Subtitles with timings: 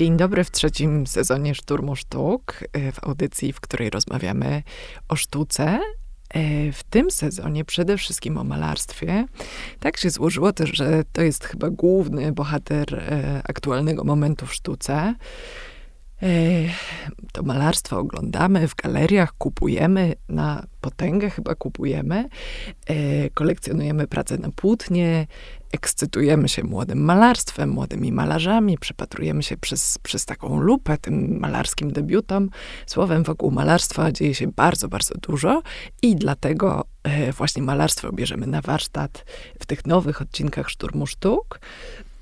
[0.00, 4.62] Dzień dobry w trzecim sezonie Szturmu Sztuk, y, w audycji, w której rozmawiamy
[5.08, 5.80] o sztuce.
[6.36, 9.26] Y, w tym sezonie przede wszystkim o malarstwie.
[9.80, 15.14] Tak się złożyło też, że to jest chyba główny bohater y, aktualnego momentu w sztuce.
[17.32, 22.28] To malarstwo oglądamy w galeriach, kupujemy na potęgę, chyba kupujemy.
[23.34, 25.26] Kolekcjonujemy pracę na płótnie,
[25.72, 32.50] ekscytujemy się młodym malarstwem, młodymi malarzami, przypatrujemy się przez, przez taką lupę tym malarskim debiutom.
[32.86, 35.62] Słowem, wokół malarstwa dzieje się bardzo, bardzo dużo
[36.02, 36.84] i dlatego
[37.36, 39.24] właśnie malarstwo bierzemy na warsztat
[39.60, 41.60] w tych nowych odcinkach Szturmu Sztuk.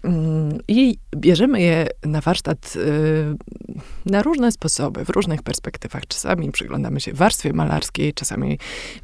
[0.05, 3.37] Mm, I bierzemy je na warsztat y,
[4.07, 6.07] na różne sposoby, w różnych perspektywach.
[6.07, 8.59] Czasami przyglądamy się warstwie malarskiej, czasami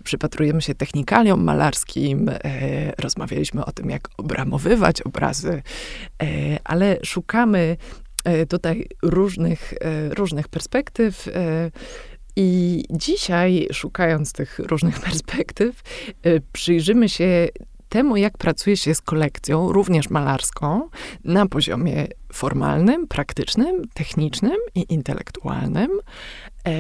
[0.05, 2.29] przypatrujemy się technikaliom malarskim.
[2.29, 2.39] E,
[2.99, 5.63] rozmawialiśmy o tym, jak obramowywać obrazy,
[6.23, 6.27] e,
[6.65, 7.77] ale szukamy
[8.25, 9.75] e, tutaj różnych,
[10.11, 11.29] różnych perspektyw.
[12.37, 15.83] I dzisiaj, szukając tych różnych perspektyw,
[16.53, 17.49] przyjrzymy się
[17.95, 20.89] temu, jak pracuje się z kolekcją, również malarską,
[21.25, 25.91] na poziomie formalnym, praktycznym, technicznym i intelektualnym.
[26.67, 26.73] E,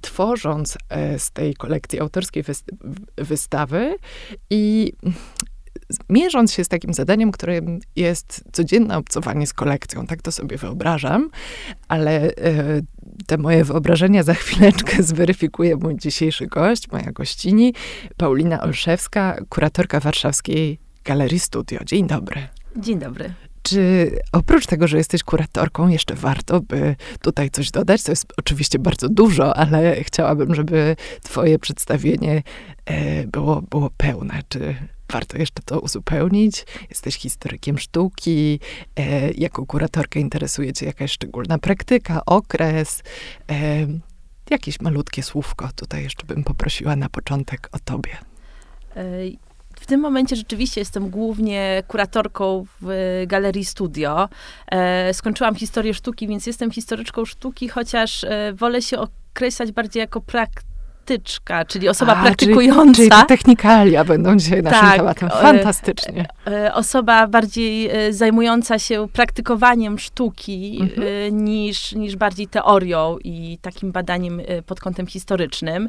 [0.00, 2.44] tworząc e, z tej kolekcji autorskiej
[3.16, 3.96] wystawy
[4.50, 4.92] i
[6.08, 10.06] mierząc się z takim zadaniem, którym jest codzienne obcowanie z kolekcją.
[10.06, 11.30] Tak to sobie wyobrażam,
[11.88, 12.80] ale e,
[13.26, 17.74] te moje wyobrażenia za chwileczkę zweryfikuje mój dzisiejszy gość, moja gościni,
[18.16, 21.80] Paulina Olszewska, kuratorka warszawskiej Galerii Studio.
[21.84, 22.48] Dzień dobry.
[22.76, 23.34] Dzień dobry.
[23.62, 28.02] Czy oprócz tego, że jesteś kuratorką, jeszcze warto by tutaj coś dodać?
[28.02, 32.42] To jest oczywiście bardzo dużo, ale chciałabym, żeby twoje przedstawienie
[32.84, 34.42] e, było, było pełne.
[34.48, 34.74] Czy
[35.10, 36.66] warto jeszcze to uzupełnić.
[36.90, 38.60] Jesteś historykiem sztuki,
[38.96, 43.02] e, jako kuratorka interesuje cię jakaś szczególna praktyka, okres.
[43.50, 43.86] E,
[44.50, 48.16] jakieś malutkie słówko tutaj jeszcze bym poprosiła na początek o tobie.
[48.96, 49.02] E,
[49.80, 54.28] w tym momencie rzeczywiście jestem głównie kuratorką w Galerii Studio.
[54.66, 60.20] E, skończyłam historię sztuki, więc jestem historyczką sztuki, chociaż e, wolę się określać bardziej jako
[60.20, 60.71] praktyk
[61.02, 62.94] praktyczka, czyli osoba A, praktykująca.
[62.94, 65.30] Czyli, czyli technikalia będą dzisiaj naszym tak, tematem.
[65.30, 66.26] Fantastycznie.
[66.46, 71.08] E, osoba bardziej e, zajmująca się praktykowaniem sztuki mhm.
[71.08, 75.88] E, niż, niż bardziej teorią i takim badaniem pod kątem historycznym.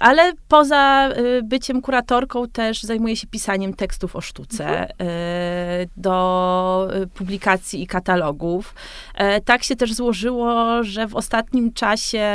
[0.00, 4.88] Ale poza y, byciem kuratorką też zajmuję się pisaniem tekstów o sztuce mhm.
[5.00, 8.74] Y, do y, publikacji i katalogów.
[9.14, 12.28] E, tak się też złożyło, że w ostatnim czasie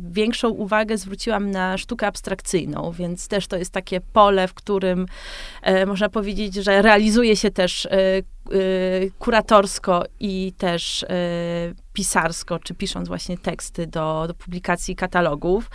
[0.00, 5.06] większą uwagę zwróciłam na sztukę abstrakcyjną, więc też to jest takie pole, w którym
[5.62, 7.88] e, można powiedzieć, że realizuje się też
[8.52, 15.70] Y, kuratorsko i y, pisarsko, czy pisząc właśnie teksty do, do publikacji katalogów.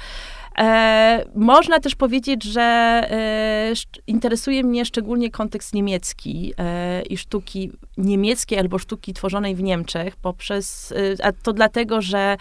[0.61, 3.73] E, można też powiedzieć, że e,
[4.07, 10.94] interesuje mnie szczególnie kontekst niemiecki e, i sztuki niemieckiej albo sztuki tworzonej w Niemczech, poprzez,
[11.19, 12.38] e, a to dlatego, że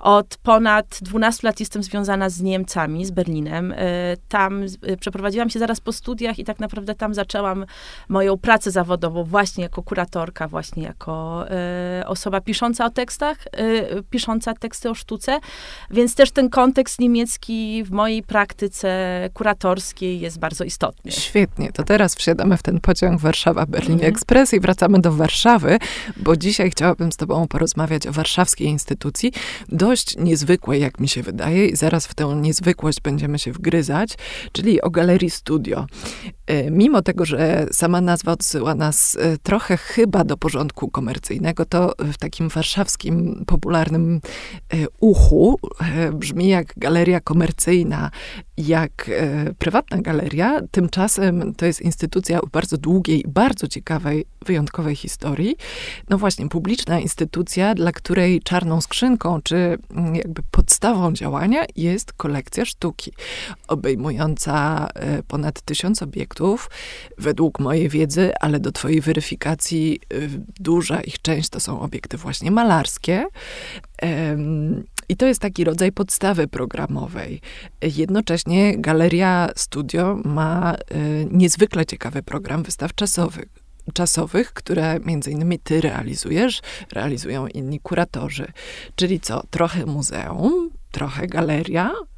[0.00, 3.72] od ponad 12 lat jestem związana z Niemcami, z Berlinem.
[3.72, 3.76] E,
[4.28, 7.66] tam e, przeprowadziłam się zaraz po studiach i tak naprawdę tam zaczęłam
[8.08, 11.44] moją pracę zawodową właśnie jako kuratorka, właśnie jako
[12.06, 13.38] osoba pisząca o tekstach,
[14.10, 15.38] pisząca teksty o sztuce,
[15.90, 18.88] więc też ten kontekst niemiecki w mojej praktyce
[19.34, 21.12] kuratorskiej jest bardzo istotny.
[21.12, 24.06] Świetnie, to teraz wsiadamy w ten pociąg Warszawa-Berlin mm.
[24.06, 25.78] Express i wracamy do Warszawy,
[26.16, 29.32] bo dzisiaj chciałabym z tobą porozmawiać o warszawskiej instytucji,
[29.68, 34.14] dość niezwykłej, jak mi się wydaje, i zaraz w tę niezwykłość będziemy się wgryzać,
[34.52, 35.86] czyli o Galerii Studio.
[36.52, 41.94] E, mimo tego, że sama nazwa odsyła nas e, trochę chyba do porządku komercyjnego, to
[41.98, 44.20] w takim warszawskim popularnym
[44.72, 45.58] e, uchu
[46.12, 48.10] brzmi jak galeria komercyjna
[48.56, 49.10] jak
[49.58, 50.60] prywatna galeria.
[50.70, 55.56] Tymczasem to jest instytucja o bardzo długiej, bardzo ciekawej, wyjątkowej historii.
[56.10, 62.64] No właśnie, publiczna instytucja, dla której czarną skrzynką, czy mm, jakby podstawą działania jest kolekcja
[62.64, 63.12] sztuki,
[63.68, 64.88] obejmująca
[65.28, 66.41] ponad tysiąc obiektów,
[67.18, 70.16] według mojej wiedzy, ale do twojej weryfikacji e,
[70.60, 73.26] duża ich część to są obiekty właśnie malarskie.
[75.08, 77.40] I to jest taki rodzaj podstawy programowej.
[77.82, 83.48] Jednocześnie Galeria Studio ma y, niezwykle ciekawy program wystaw czasowych
[83.94, 86.60] czasowych, które między innymi ty realizujesz,
[86.92, 88.46] realizują inni kuratorzy.
[88.96, 92.11] Czyli co, trochę muzeum, trochę galeria, y,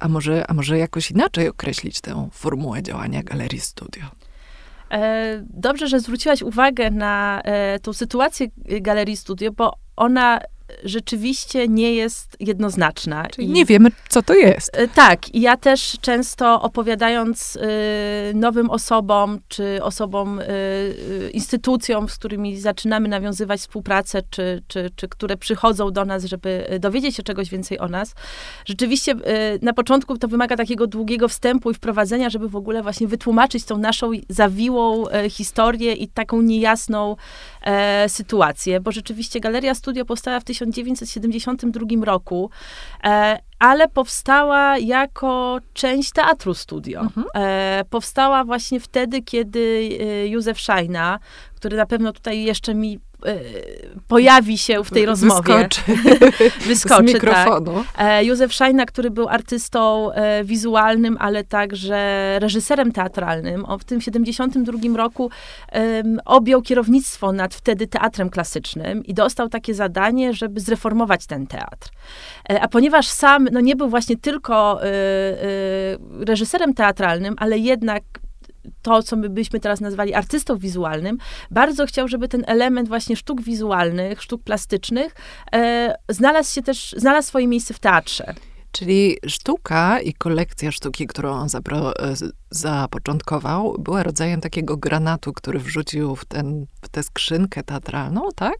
[0.00, 4.02] a może, a może jakoś inaczej określić tę formułę działania Galerii Studio?
[5.42, 7.42] Dobrze, że zwróciłaś uwagę na
[7.82, 10.40] tą sytuację Galerii Studio, bo ona
[10.84, 13.26] rzeczywiście nie jest jednoznaczna.
[13.26, 14.70] Czyli I, nie wiemy, co to jest.
[14.76, 15.34] E, tak.
[15.34, 17.60] I ja też często opowiadając y,
[18.34, 25.36] nowym osobom, czy osobom, y, instytucjom, z którymi zaczynamy nawiązywać współpracę, czy, czy, czy które
[25.36, 28.14] przychodzą do nas, żeby dowiedzieć się czegoś więcej o nas,
[28.64, 33.06] rzeczywiście y, na początku to wymaga takiego długiego wstępu i wprowadzenia, żeby w ogóle właśnie
[33.06, 37.16] wytłumaczyć tą naszą zawiłą historię i taką niejasną
[38.08, 40.44] sytuację, bo rzeczywiście Galeria Studio powstała w
[40.74, 42.50] 1972 roku,
[43.04, 47.00] e, ale powstała jako część Teatru Studio.
[47.00, 47.26] Mhm.
[47.34, 51.18] E, powstała właśnie wtedy, kiedy e, Józef Szajna,
[51.54, 53.00] który na pewno tutaj jeszcze mi
[54.08, 55.68] pojawi się w tej rozmowie.
[55.68, 55.80] Wyskoczy.
[56.68, 57.84] Wyskoczy, Z mikrofonu.
[57.96, 58.26] Tak.
[58.26, 63.64] Józef Szajna, który był artystą e, wizualnym, ale także reżyserem teatralnym.
[63.64, 65.30] On w tym 72 roku
[65.72, 71.88] um, objął kierownictwo nad wtedy teatrem klasycznym i dostał takie zadanie, żeby zreformować ten teatr.
[72.60, 78.02] A ponieważ sam no, nie był właśnie tylko y, y, reżyserem teatralnym, ale jednak
[78.82, 81.18] to, co my byśmy teraz nazwali artystą wizualnym,
[81.50, 85.14] bardzo chciał, żeby ten element właśnie sztuk wizualnych, sztuk plastycznych
[85.54, 88.34] e, znalazł się też, znalazł swoje miejsce w teatrze.
[88.74, 92.14] Czyli sztuka i kolekcja sztuki, którą on zapro, e,
[92.50, 98.56] zapoczątkował, była rodzajem takiego granatu, który wrzucił w, ten, w tę skrzynkę teatralną, tak?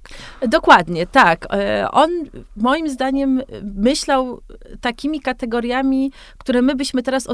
[0.48, 1.46] Dokładnie, tak.
[1.52, 2.10] E, on
[2.56, 4.40] moim zdaniem myślał
[4.80, 7.28] takimi kategoriami, które my byśmy teraz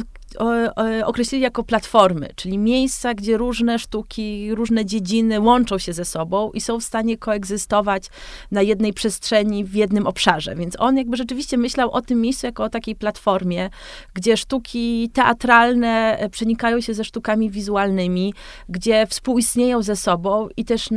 [1.05, 6.61] określili jako platformy, czyli miejsca, gdzie różne sztuki, różne dziedziny łączą się ze sobą i
[6.61, 8.05] są w stanie koegzystować
[8.50, 10.55] na jednej przestrzeni, w jednym obszarze.
[10.56, 13.71] Więc on jakby rzeczywiście myślał o tym miejscu jako o takiej platformie,
[14.15, 18.35] gdzie sztuki teatralne przenikają się ze sztukami wizualnymi,
[18.69, 20.89] gdzie współistnieją ze sobą i też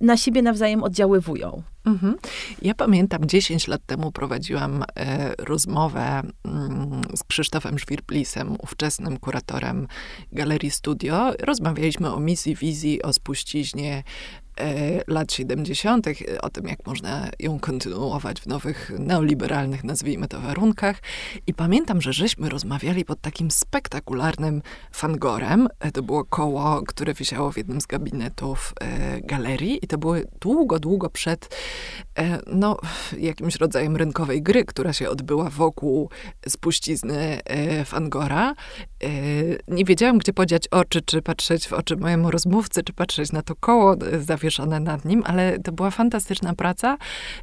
[0.00, 1.62] na siebie nawzajem oddziaływują.
[1.86, 2.16] Mhm.
[2.62, 9.86] Ja pamiętam, 10 lat temu prowadziłam e, rozmowę mm, z Krzysztofem Żwirblisem, ówczesnym kuratorem
[10.32, 11.32] Galerii Studio.
[11.40, 14.02] Rozmawialiśmy o misji, wizji, o spuściźnie
[14.60, 16.06] E, lat 70.,
[16.42, 21.02] o tym, jak można ją kontynuować w nowych, neoliberalnych, nazwijmy to, warunkach.
[21.46, 24.62] I pamiętam, że żeśmy rozmawiali pod takim spektakularnym
[24.92, 25.68] fangorem.
[25.80, 30.14] E, to było koło, które wisiało w jednym z gabinetów e, galerii i to było
[30.40, 31.56] długo, długo przed
[32.46, 32.76] no,
[33.18, 36.10] jakimś rodzajem rynkowej gry, która się odbyła wokół
[36.48, 37.40] spuścizny
[37.84, 38.54] fangora.
[39.68, 43.54] Nie wiedziałam, gdzie podziać oczy, czy patrzeć w oczy mojemu rozmówcy, czy patrzeć na to
[43.54, 46.98] koło zawieszone zawieszone nad nim, ale to była fantastyczna praca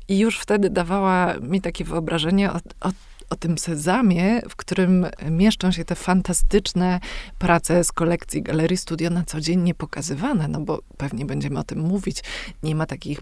[0.08, 2.92] i już wtedy dawała mi takie wyobrażenie o, o
[3.30, 7.00] o tym sezamie, w którym mieszczą się te fantastyczne
[7.38, 11.64] prace z kolekcji Galerii Studio na co dzień nie pokazywane, no bo pewnie będziemy o
[11.64, 12.24] tym mówić.
[12.64, 13.20] Nie ma takich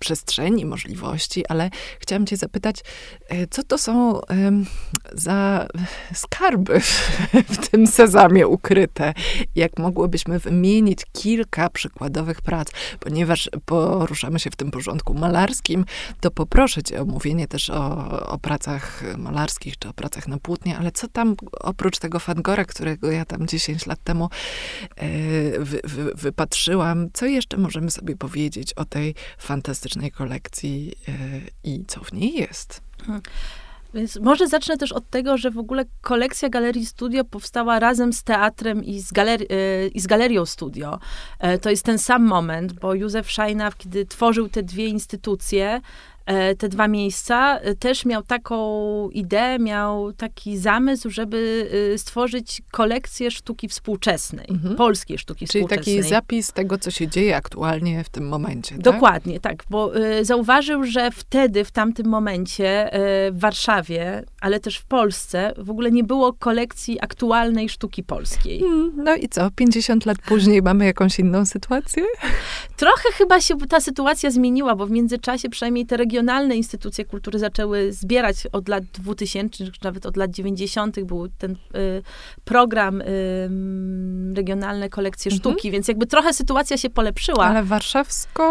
[0.00, 1.70] przestrzeni, możliwości, ale
[2.00, 2.80] chciałam cię zapytać,
[3.28, 4.20] e, co to są
[5.12, 5.66] za
[6.14, 6.80] skarby
[7.54, 9.14] w tym sezamie ukryte?
[9.54, 12.68] Jak mogłybyśmy wymienić kilka przykładowych prac?
[13.00, 15.84] Ponieważ poruszamy się w tym porządku malarskim,
[16.20, 20.78] to poproszę cię o mówienie też o, o pracach malarskich, czy o pracach na płótnie,
[20.78, 24.28] ale co tam oprócz tego Fangora, którego ja tam 10 lat temu
[24.96, 25.08] e,
[25.58, 31.12] wy, wy, wypatrzyłam, co jeszcze możemy sobie powiedzieć o tej fantastycznej fantastycznej kolekcji e,
[31.64, 32.80] i co w niej jest.
[33.06, 33.22] Hmm.
[33.94, 38.22] Więc może zacznę też od tego, że w ogóle kolekcja Galerii Studio powstała razem z
[38.22, 40.98] teatrem i z, galeri e, i z Galerią Studio.
[41.38, 45.80] E, to jest ten sam moment, bo Józef Szajna, kiedy tworzył te dwie instytucje,
[46.58, 53.30] te dwa miejsca, e, też miał taką ideę, miał taki zamysł, żeby e, stworzyć kolekcję
[53.30, 54.76] sztuki współczesnej, mhm.
[54.76, 55.96] polskiej sztuki Czyli współczesnej.
[55.96, 58.74] taki zapis tego, co się dzieje aktualnie w tym momencie.
[58.74, 58.84] Tak?
[58.84, 62.90] Dokładnie, tak, bo zauważył, że wtedy, w tamtym momencie
[63.32, 68.60] w Warszawie, ale też w Polsce, w ogóle nie było kolekcji aktualnej sztuki polskiej.
[68.60, 72.04] Hmm, no i co, 50 lat później mamy jakąś inną sytuację?
[72.76, 77.92] Trochę chyba się ta sytuacja zmieniła, bo w międzyczasie przynajmniej te regionalne instytucje kultury zaczęły
[77.92, 81.00] zbierać od lat 2000, czy nawet od lat 90.
[81.00, 81.56] był ten y,
[82.44, 83.04] program y,
[84.34, 85.40] regionalne kolekcje mhm.
[85.40, 87.44] sztuki, więc jakby trochę sytuacja się polepszyła.
[87.44, 88.42] Ale warszawsko...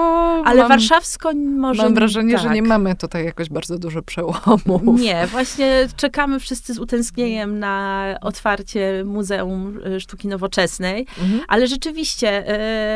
[0.46, 1.84] Ale mam, warszawsko może...
[1.84, 2.44] Mam wrażenie, tak.
[2.44, 5.00] że nie mamy tutaj jakoś bardzo dużo przełomów.
[5.00, 11.42] Nie, właśnie czekamy wszyscy z utęsknieniem na otwarcie Muzeum Sztuki Nowoczesnej, mhm.
[11.48, 12.56] ale rzeczywiście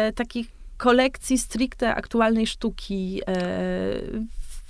[0.10, 3.34] y, takich kolekcji stricte aktualnej sztuki e,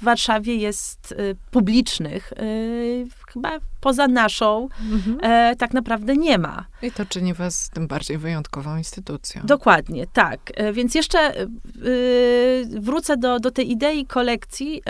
[0.04, 5.18] w Warszawie jest y, publicznych, y, chyba poza naszą, mhm.
[5.22, 6.66] e, tak naprawdę nie ma.
[6.82, 9.42] I to czyni was tym bardziej wyjątkową instytucją.
[9.46, 10.40] Dokładnie, tak.
[10.56, 14.82] E, więc jeszcze y, wrócę do, do tej idei kolekcji.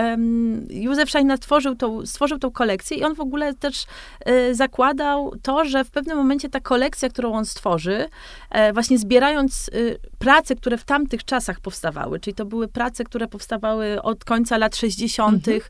[0.69, 3.85] Józef Szajna stworzył tą, stworzył tą kolekcję i on w ogóle też
[4.25, 8.09] e, zakładał to, że w pewnym momencie ta kolekcja, którą on stworzy,
[8.49, 13.27] e, właśnie zbierając y, prace, które w tamtych czasach powstawały, czyli to były prace, które
[13.27, 15.61] powstawały od końca lat 60., mhm.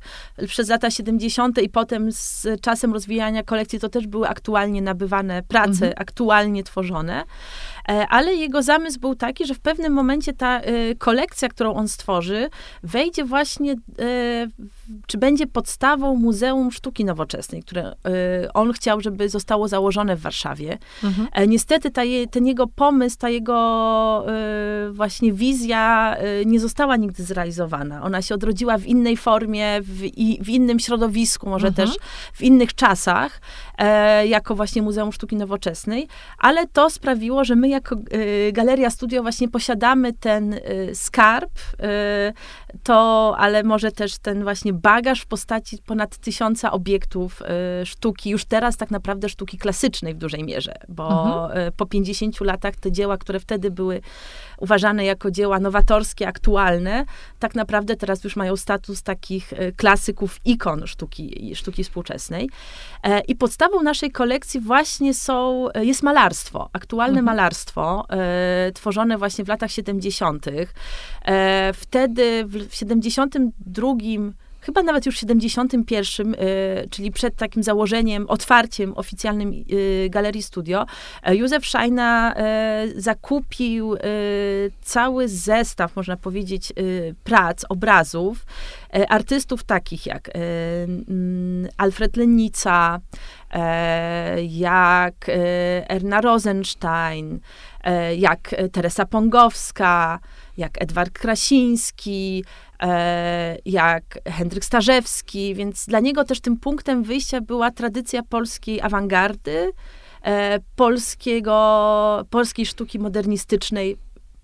[0.47, 1.61] przez lata 70.
[1.61, 5.93] i potem z czasem rozwijania kolekcji to też były aktualnie nabywane prace, mhm.
[5.97, 7.23] aktualnie tworzone.
[7.89, 11.87] E, ale jego zamysł był taki, że w pewnym momencie ta e, kolekcja, którą on
[11.87, 12.49] stworzy,
[12.83, 13.75] wejdzie właśnie, e,
[15.07, 17.93] czy będzie podstawą Muzeum Sztuki Nowoczesnej, które
[18.53, 20.77] on chciał, żeby zostało założone w Warszawie.
[21.03, 21.49] Mhm.
[21.49, 24.25] Niestety ta je, ten jego pomysł, ta jego
[24.91, 28.03] właśnie wizja nie została nigdy zrealizowana.
[28.03, 29.99] Ona się odrodziła w innej formie, w,
[30.43, 31.87] w innym środowisku, może mhm.
[31.87, 31.97] też
[32.33, 33.41] w innych czasach,
[34.25, 39.47] jako właśnie Muzeum Sztuki Nowoczesnej, ale to sprawiło, że my jako y, Galeria Studio właśnie
[39.47, 42.33] posiadamy ten y, skarb, y,
[42.83, 47.41] to, ale może też ten właśnie bagaż w postaci ponad tysiąca obiektów
[47.85, 51.71] sztuki, już teraz tak naprawdę sztuki klasycznej w dużej mierze, bo mhm.
[51.77, 54.01] po 50 latach te dzieła, które wtedy były
[54.57, 57.05] uważane jako dzieła nowatorskie, aktualne,
[57.39, 62.49] tak naprawdę teraz już mają status takich klasyków, ikon sztuki, sztuki współczesnej.
[63.03, 67.25] E, I podstawą naszej kolekcji właśnie są, jest malarstwo, aktualne mhm.
[67.25, 70.45] malarstwo e, tworzone właśnie w latach 70.
[71.25, 73.93] E, wtedy w 72
[74.63, 76.37] chyba nawet już w 71, y,
[76.89, 80.85] czyli przed takim założeniem, otwarciem oficjalnym y, Galerii Studio,
[81.23, 83.95] e, Józef Szajna e, zakupił
[84.81, 86.73] cały zestaw, można powiedzieć,
[87.23, 88.45] prac, obrazów
[89.09, 92.99] artystów takich jak mm, Alfred Lennica,
[94.47, 95.25] jak
[95.89, 97.39] Erna Rosenstein,
[98.17, 100.19] jak Teresa Pongowska,
[100.57, 102.43] jak Edward Krasiński,
[102.83, 109.71] E, jak Hendryk Starzewski, więc dla niego też tym punktem wyjścia była tradycja polskiej awangardy,
[110.23, 113.97] e, polskiego, polskiej sztuki modernistycznej,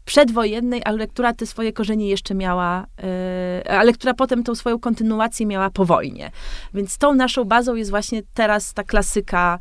[0.05, 5.45] przedwojennej, ale która te swoje korzenie jeszcze miała, e, ale która potem tą swoją kontynuację
[5.45, 6.31] miała po wojnie.
[6.73, 9.59] Więc tą naszą bazą jest właśnie teraz ta klasyka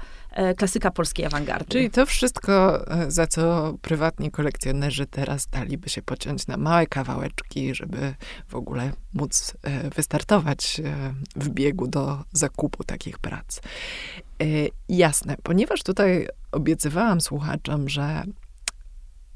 [0.57, 1.67] klasyka polskiej awangardy.
[1.69, 7.75] Czyli to wszystko, e, za co prywatni kolekcjonerzy teraz daliby się pociąć na małe kawałeczki,
[7.75, 8.15] żeby
[8.49, 10.81] w ogóle móc e, wystartować
[11.37, 13.61] w biegu do zakupu takich prac.
[14.89, 18.25] Jasne, ponieważ tutaj obiecywałam słuchaczom, że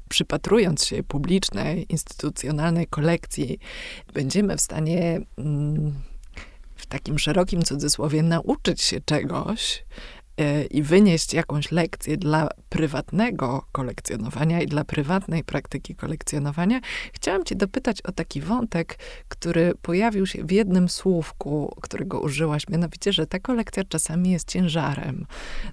[0.09, 3.59] przypatrując się publicznej, instytucjonalnej kolekcji,
[4.13, 5.93] będziemy w stanie mm,
[6.75, 10.22] w takim szerokim cudzysłowie nauczyć się czegoś, E,
[10.71, 16.79] i wynieść jakąś lekcję dla prywatnego kolekcjonowania i dla prywatnej praktyki kolekcjonowania,
[17.13, 18.97] chciałam cię dopytać o taki wątek,
[19.27, 25.25] który pojawił się w jednym słówku, którego użyłaś, mianowicie, że ta kolekcja czasami jest ciężarem.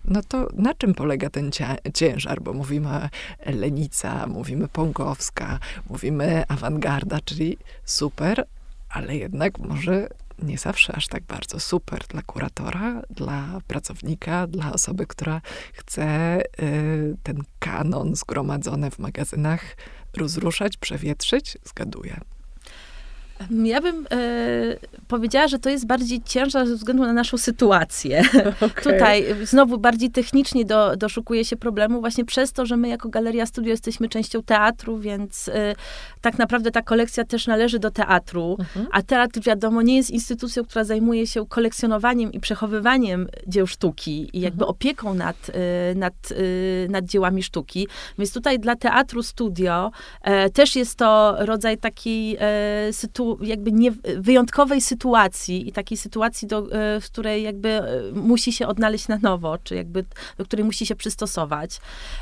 [0.05, 1.51] No to na czym polega ten
[1.95, 2.43] ciężar?
[2.43, 3.09] Bo mówimy
[3.47, 5.59] Lenica, mówimy Pongowska,
[5.91, 8.45] mówimy awangarda, czyli super,
[8.91, 10.09] ale jednak może
[10.43, 15.41] nie zawsze aż tak bardzo super dla kuratora, dla pracownika, dla osoby, która
[15.73, 19.77] chce y, ten kanon zgromadzony w magazynach
[20.17, 21.59] rozruszać, przewietrzyć.
[21.65, 22.21] Zgaduję.
[23.51, 24.19] Ja bym e,
[25.09, 28.23] powiedziała, że to jest bardziej ciężar ze względu na naszą sytuację.
[28.61, 28.83] Okay.
[28.93, 33.47] Tutaj znowu bardziej technicznie do, doszukuje się problemu właśnie przez to, że my jako Galeria
[33.47, 35.75] Studio jesteśmy częścią teatru, więc e,
[36.21, 38.87] tak naprawdę ta kolekcja też należy do teatru, mhm.
[38.93, 44.41] a teatr wiadomo nie jest instytucją, która zajmuje się kolekcjonowaniem i przechowywaniem dzieł sztuki i
[44.41, 44.71] jakby mhm.
[44.71, 47.89] opieką nad, e, nad, e, nad dziełami sztuki.
[48.19, 49.91] Więc tutaj dla teatru studio
[50.23, 52.93] e, też jest to rodzaj takiej e,
[53.43, 58.67] jakby nie, wyjątkowej sytuacji i takiej sytuacji, do, e, w której jakby e, musi się
[58.67, 60.05] odnaleźć na nowo, czy jakby
[60.39, 61.81] do której musi się przystosować.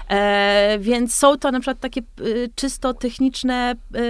[0.08, 2.04] E, więc są to na przykład takie e,
[2.54, 4.00] czysto techniczne e,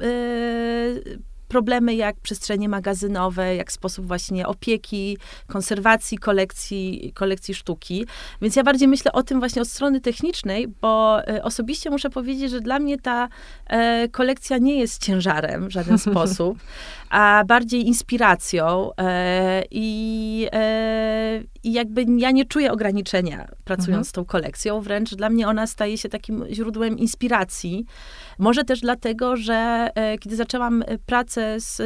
[0.00, 8.06] e, problemy jak przestrzenie magazynowe, jak sposób właśnie opieki, konserwacji kolekcji, kolekcji sztuki.
[8.42, 12.50] Więc ja bardziej myślę o tym właśnie od strony technicznej, bo e, osobiście muszę powiedzieć,
[12.50, 13.28] że dla mnie ta
[13.66, 16.58] e, kolekcja nie jest ciężarem w żaden sposób,
[17.10, 18.90] a bardziej inspiracją.
[18.98, 20.48] E, I
[21.64, 24.04] I jakby ja nie czuję ograniczenia pracując Mhm.
[24.04, 27.84] z tą kolekcją, wręcz dla mnie ona staje się takim źródłem inspiracji.
[28.38, 31.84] Może też dlatego, że e, kiedy zaczęłam e, pracę z, e,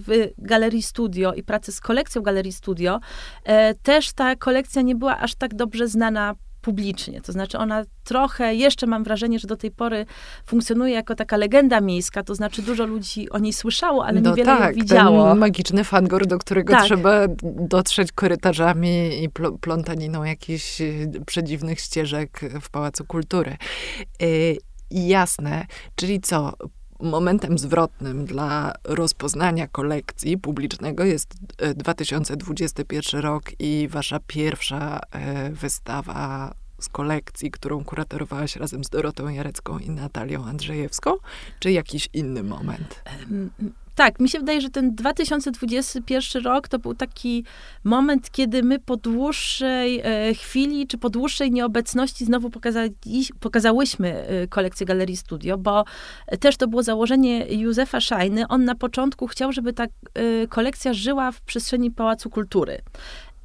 [0.00, 3.00] w Galerii Studio i pracę z kolekcją Galerii Studio,
[3.44, 7.20] e, też ta kolekcja nie była aż tak dobrze znana publicznie.
[7.20, 10.06] To znaczy ona trochę, jeszcze mam wrażenie, że do tej pory
[10.46, 14.58] funkcjonuje jako taka legenda miejska, to znaczy dużo ludzi o niej słyszało, ale no niewiele
[14.58, 15.28] tak, widziało.
[15.28, 16.84] ten magiczny fangor, do którego Tak.
[16.84, 23.56] trzeba dotrzeć korytarzami i pl- plątaniną jakichś y, przedziwnych ścieżek w Pałacu Kultury.
[24.22, 24.56] Y,
[24.90, 26.52] jasne, czyli co?
[27.02, 35.00] Momentem zwrotnym dla rozpoznania kolekcji publicznego jest y, 2021 rok i wasza pierwsza
[35.48, 41.12] y, wystawa z kolekcji, którą kuratorowałaś razem z Dorotą Jarecką i Natalią Andrzejewską,
[41.58, 43.02] czy jakiś inny moment?
[44.00, 47.44] Tak, mi się wydaje, że ten 2021 rok to był taki
[47.84, 52.94] moment, kiedy my po dłuższej e, chwili, czy po dłuższej nieobecności znowu pokazali,
[53.40, 55.84] pokazałyśmy e, kolekcję Galerii Studio, bo
[56.40, 58.48] też to było założenie Józefa Szajny.
[58.48, 59.88] On na początku chciał, żeby ta e,
[60.48, 62.80] kolekcja żyła w przestrzeni Pałacu Kultury.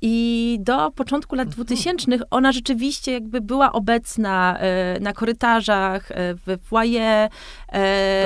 [0.02, 6.58] I do początku lat 2000 ona rzeczywiście jakby była obecna e, na korytarzach, e, w
[6.64, 7.30] foyer.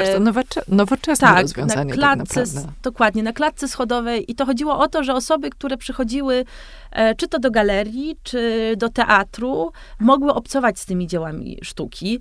[0.05, 4.31] Bardzo nowocze- nowoczesne tak, rozwiązanie na tak klatce, s- dokładnie, na klatce schodowej.
[4.31, 6.45] I to chodziło o to, że osoby, które przychodziły
[7.17, 12.19] czy to do galerii, czy do teatru, mogły obcować z tymi dziełami sztuki.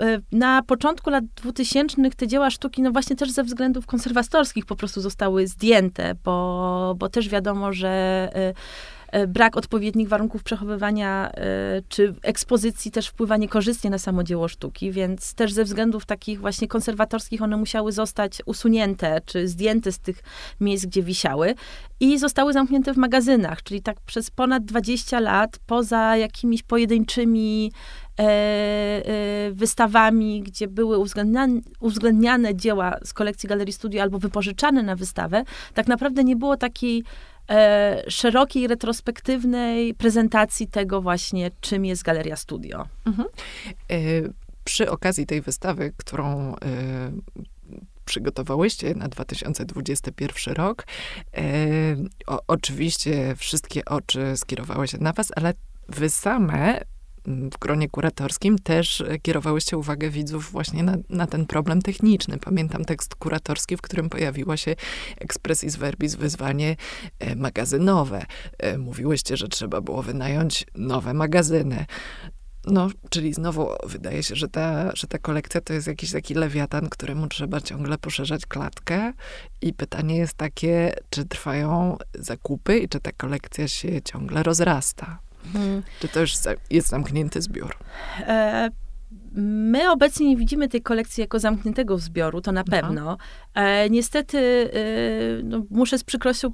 [0.00, 4.76] E, na początku lat 2000 te dzieła sztuki, no właśnie też ze względów konserwatorskich po
[4.76, 7.88] prostu zostały zdjęte, bo, bo też wiadomo, że
[8.34, 8.54] e,
[9.12, 11.32] e, brak odpowiednich warunków przechowywania
[11.88, 16.68] czy ekspozycji też wpływa niekorzystnie na samo dzieło sztuki, więc też ze względów takich właśnie
[16.68, 20.22] konserwatorskich one musiały zostać usunięte czy zdjęte z tych
[20.60, 21.54] miejsc, gdzie wisiały
[22.00, 27.72] i zostały zamknięte w magazynach, czyli tak przez ponad 20 lat poza jakimiś pojedynczymi
[29.52, 35.44] wystawami, gdzie były uwzględniane, uwzględniane dzieła z kolekcji Galerii Studio albo wypożyczane na wystawę,
[35.74, 37.04] tak naprawdę nie było takiej
[37.50, 42.86] e, szerokiej, retrospektywnej prezentacji tego właśnie, czym jest Galeria Studio.
[43.92, 44.32] Y,
[44.64, 46.56] Przy okazji tej wystawy, którą y,
[48.04, 50.86] przygotowałyście na 2021 rok,
[51.38, 55.54] y, o, oczywiście wszystkie oczy skierowały się na was, ale
[55.88, 56.80] wy same
[57.26, 62.38] w gronie kuratorskim też kierowałyście uwagę widzów właśnie na, na ten problem techniczny.
[62.38, 64.76] Pamiętam tekst kuratorski, w którym pojawiła się
[65.18, 66.76] expressis verbis wyzwanie
[67.18, 68.26] e, magazynowe.
[68.58, 71.86] E, Mówiłyście, że trzeba było wynająć nowe magazyny.
[72.66, 76.88] No, czyli znowu wydaje się, że ta, że ta kolekcja to jest jakiś taki lewiatan,
[76.88, 79.12] któremu trzeba ciągle poszerzać klatkę.
[79.62, 85.25] I pytanie jest takie, czy trwają zakupy i czy ta kolekcja się ciągle rozrasta.
[86.00, 87.76] Czy to już za- jest zamknięty zbiór?
[88.20, 88.68] E,
[89.38, 92.70] My obecnie nie widzimy tej kolekcji jako zamkniętego zbioru, to na Aha.
[92.70, 93.18] pewno.
[93.54, 96.52] E, niestety, e, no, muszę z przykrością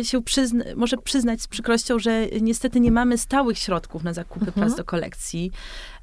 [0.00, 4.46] e, się przyzna, może przyznać z przykrością, że niestety nie mamy stałych środków na zakupy
[4.46, 4.66] Mhm.
[4.66, 5.50] prac do kolekcji.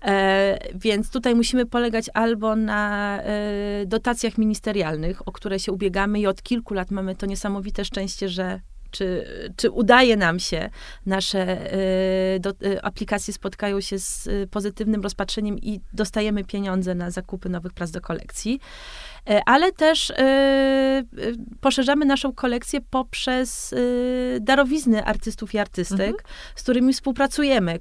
[0.06, 6.28] E, więc tutaj musimy polegać albo na e, dotacjach ministerialnych, o które się ubiegamy i
[6.28, 8.60] od kilku lat mamy to niesamowite szczęście, że
[8.92, 9.26] czy,
[9.56, 10.70] czy udaje nam się,
[11.06, 17.12] nasze e, do, e, aplikacje spotkają się z e, pozytywnym rozpatrzeniem i dostajemy pieniądze na
[17.12, 18.60] zakupy nowych prac do kolekcji.
[19.46, 20.14] Ale też
[21.62, 23.76] poszerzamy naszą kolekcję poprzez
[24.40, 26.16] darowizny artystów i artystek, Mhm.
[26.56, 27.80] z którymi współpracujemy,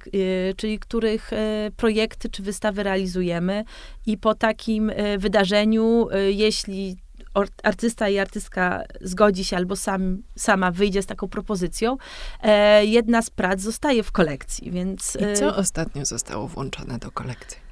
[0.56, 1.30] czyli których
[1.76, 3.64] projekty czy wystawy realizujemy
[4.06, 6.96] i po takim wydarzeniu, jeśli
[7.62, 11.96] artysta i artystka zgodzi się albo sam, sama wyjdzie z taką propozycją,
[12.42, 15.16] e, jedna z prac zostaje w kolekcji, więc...
[15.20, 17.69] I e, co ostatnio zostało włączone do kolekcji?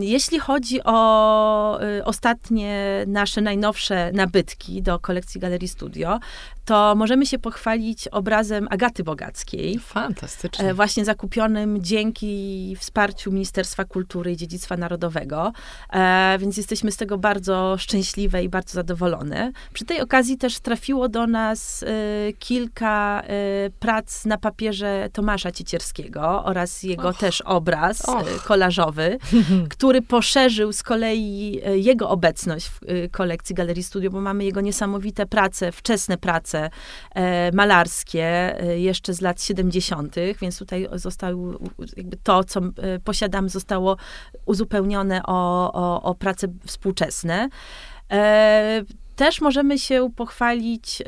[0.00, 6.18] Jeśli chodzi o y, ostatnie nasze najnowsze nabytki do kolekcji Galerii Studio,
[6.68, 9.78] to możemy się pochwalić obrazem Agaty Bogackiej.
[9.78, 10.70] Fantastycznie.
[10.70, 15.52] E, Właśnie zakupionym dzięki wsparciu Ministerstwa Kultury i Dziedzictwa Narodowego,
[15.92, 19.52] e, więc jesteśmy z tego bardzo szczęśliwe i bardzo zadowolone.
[19.72, 21.86] Przy tej okazji też trafiło do nas e,
[22.32, 23.24] kilka e,
[23.80, 28.02] prac na papierze Tomasza Ciecierskiego oraz jego też obraz
[28.44, 29.17] kolażowy,
[29.74, 34.60] który poszerzył z kolei e, jego obecność w e, kolekcji Galerii Studio, bo mamy jego
[34.60, 36.70] niesamowite prace, wczesne prace
[37.14, 41.58] e, malarskie jeszcze z lat 70., więc tutaj zostały, u-
[41.96, 42.60] jakby to, co
[43.04, 43.96] posiadamy, zostało
[44.46, 47.48] uzupełnione o, o, o prace współczesne.
[49.16, 51.02] Też możemy się pochwalić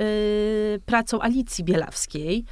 [0.87, 2.45] pracą Alicji Bielawskiej,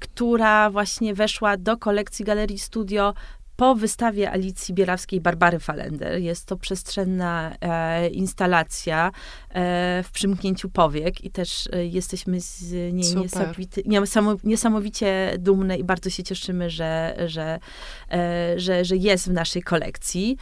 [0.00, 3.14] która właśnie weszła do kolekcji Galerii Studio
[3.62, 6.20] po wystawie Alicji Bielawskiej Barbary Falender.
[6.20, 9.10] Jest to przestrzenna e, instalacja
[9.48, 13.82] e, w przymknięciu powiek i też e, jesteśmy z niej niesamowicie,
[14.44, 17.58] niesamowicie dumne i bardzo się cieszymy, że, że,
[18.10, 20.36] e, że, że jest w naszej kolekcji.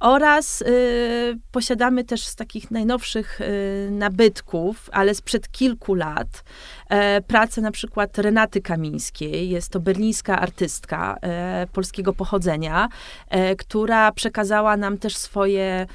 [0.00, 6.44] Oraz y, posiadamy też z takich najnowszych y, nabytków, ale sprzed kilku lat,
[6.88, 9.50] e, pracę na przykład Renaty Kamińskiej.
[9.50, 12.88] Jest to berlińska artystka e, polskiego pochodzenia,
[13.28, 15.86] e, która przekazała nam też swoje e,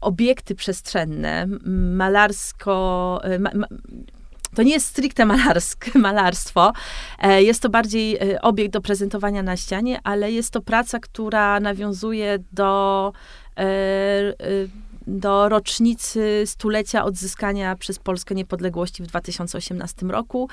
[0.00, 1.46] obiekty przestrzenne,
[1.96, 3.66] malarsko, e, ma, ma,
[4.58, 6.72] to nie jest stricte malarsk, malarstwo.
[7.18, 11.60] E, jest to bardziej e, obiekt do prezentowania na ścianie, ale jest to praca, która
[11.60, 13.12] nawiązuje do
[13.58, 13.64] e,
[15.06, 20.48] do rocznicy stulecia odzyskania przez Polskę niepodległości w 2018 roku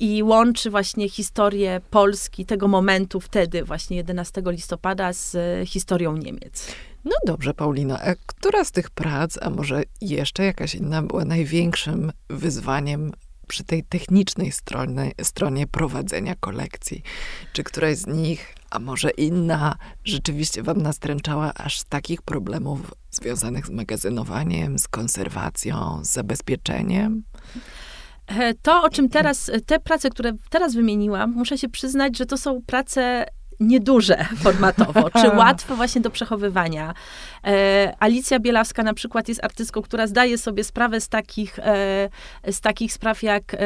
[0.00, 5.36] i łączy właśnie historię Polski, tego momentu wtedy, właśnie 11 listopada, z
[5.68, 6.74] historią Niemiec.
[7.04, 12.12] No dobrze, Paulina, a która z tych prac, a może jeszcze jakaś inna, była największym
[12.30, 13.12] wyzwaniem
[13.48, 17.02] przy tej technicznej stronie, stronie prowadzenia kolekcji?
[17.52, 23.70] Czy któraś z nich, a może inna, rzeczywiście wam nastręczała aż takich problemów związanych z
[23.70, 27.22] magazynowaniem, z konserwacją, z zabezpieczeniem?
[28.26, 32.38] E, to, o czym teraz, te prace, które teraz wymieniłam, muszę się przyznać, że to
[32.38, 33.26] są prace
[33.64, 36.94] nieduże formatowo, czy łatwe właśnie do przechowywania.
[37.46, 42.08] E, Alicja Bielawska na przykład jest artystką, która zdaje sobie sprawę z takich, e,
[42.50, 43.58] z takich spraw jak e,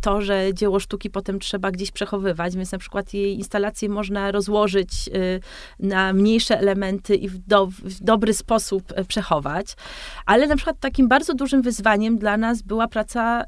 [0.00, 5.08] to, że dzieło sztuki potem trzeba gdzieś przechowywać, więc na przykład jej instalacje można rozłożyć
[5.08, 5.10] e,
[5.86, 9.76] na mniejsze elementy i w, do, w dobry sposób e, przechować.
[10.26, 13.44] Ale na przykład takim bardzo dużym wyzwaniem dla nas była praca e,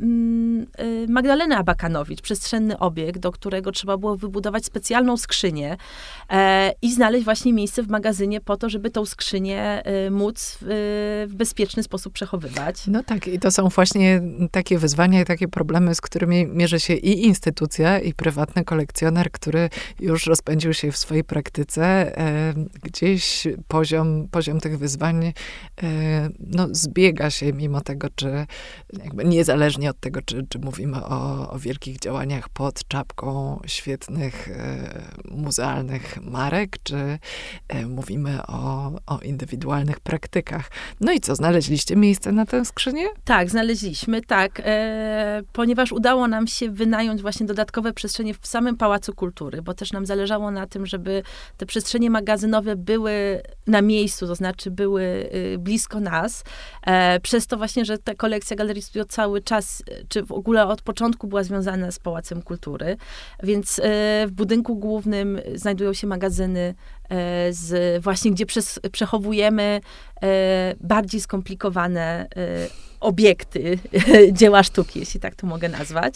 [0.00, 0.66] mm,
[1.08, 5.76] Magdaleny Abakanowicz, przestrzenny obiekt, do którego trzeba było wybudować specjalną skrzynię
[6.82, 11.32] i znaleźć właśnie miejsce w magazynie po to, żeby żeby tą skrzynię y, móc w
[11.34, 12.86] bezpieczny sposób przechowywać.
[12.86, 16.94] No tak, i to są właśnie takie wyzwania i takie problemy, z którymi mierzy się
[16.94, 21.82] i instytucja, i prywatny kolekcjoner, który już rozpędził się w swojej praktyce.
[22.18, 25.32] E, gdzieś poziom, poziom tych wyzwań e,
[26.40, 28.46] no, zbiega się, mimo tego, czy
[29.24, 36.18] niezależnie od tego, czy, czy mówimy o, o wielkich działaniach pod czapką świetnych e, muzealnych
[36.22, 37.18] marek, czy
[37.86, 38.69] mówimy o
[39.06, 40.70] o, indywidualnych praktykach.
[41.00, 43.06] No i co, znaleźliście miejsce na tę skrzynię?
[43.24, 44.62] Tak, znaleźliśmy, tak.
[44.64, 49.92] E, ponieważ udało nam się wynająć właśnie dodatkowe przestrzenie w samym Pałacu Kultury, bo też
[49.92, 51.22] nam zależało na tym, żeby
[51.56, 56.44] te przestrzenie magazynowe były na miejscu, to znaczy były y, blisko nas.
[56.86, 60.82] E, przez to właśnie, że ta kolekcja Galerii Studio cały czas, czy w ogóle od
[60.82, 62.96] początku była związana z Pałacem Kultury,
[63.42, 63.82] więc e,
[64.26, 66.74] w budynku głównym znajdują się magazyny
[67.50, 69.80] z właśnie, gdzie przez, przechowujemy
[70.22, 72.26] e, bardziej skomplikowane e,
[73.00, 73.78] obiekty
[74.38, 76.14] dzieła sztuki, jeśli tak to mogę nazwać.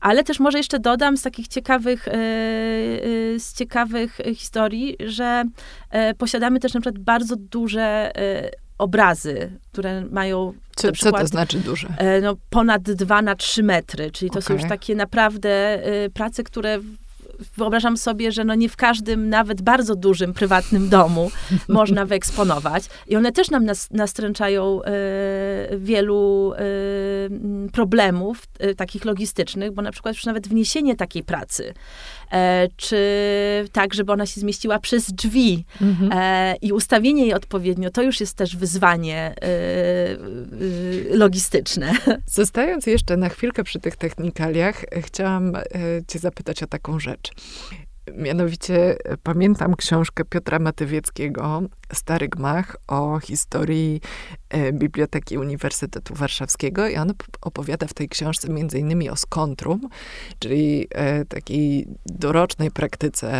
[0.00, 2.08] Ale też może jeszcze dodam z takich ciekawych,
[3.38, 5.44] z ciekawych historii, że
[6.18, 8.12] posiadamy też na przykład bardzo duże
[8.78, 11.88] obrazy, które mają co, przykład, co to znaczy duże?
[12.22, 14.42] No, ponad 2 na 3 metry, czyli to okay.
[14.42, 15.82] są już takie naprawdę
[16.14, 16.78] prace, które
[17.56, 21.30] wyobrażam sobie, że no nie w każdym, nawet bardzo dużym, prywatnym domu
[21.68, 22.84] można wyeksponować.
[23.06, 24.92] I one też nam nas, nastręczają e,
[25.78, 26.58] wielu e,
[27.72, 31.74] problemów e, takich logistycznych, bo na przykład już nawet wniesienie takiej pracy,
[32.76, 32.98] czy
[33.72, 36.10] tak, żeby ona się zmieściła przez drzwi mhm.
[36.12, 41.92] E, i ustawienie jej odpowiednio, to już jest też wyzwanie e, logistyczne.
[42.26, 45.52] Zostając jeszcze na chwilkę przy tych technikaliach, chciałam
[46.08, 47.30] cię zapytać o taką rzecz.
[48.12, 51.62] Mianowicie pamiętam książkę Piotra Matywieckiego,
[51.92, 54.00] Stary Gmach, o historii
[54.48, 59.88] e, Biblioteki Uniwersytetu Warszawskiego i on opowiada w tej książce między innymi o skontrum,
[60.38, 63.30] czyli e, takiej dorocznej praktyce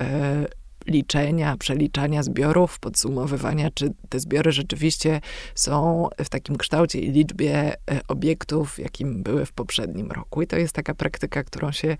[0.00, 0.46] e,
[0.86, 5.20] liczenia, przeliczania zbiorów, podsumowywania, czy te zbiory rzeczywiście
[5.54, 7.74] są w takim kształcie i liczbie
[8.08, 10.42] obiektów, jakim były w poprzednim roku.
[10.42, 11.96] I to jest taka praktyka, którą się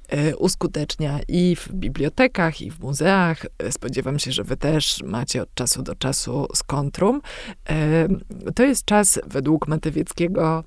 [0.37, 3.45] uskutecznia i w bibliotekach, i w muzeach.
[3.57, 7.21] E, spodziewam się, że wy też macie od czasu do czasu skontrum.
[7.69, 8.07] E,
[8.55, 10.63] to jest czas według Matywieckiego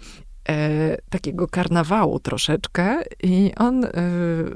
[0.49, 3.91] e, takiego karnawału troszeczkę i on e,